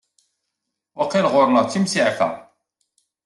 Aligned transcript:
Waqil 0.97 1.25
ɣur-neɣ 1.33 1.65
timsiɛfa. 1.67 2.29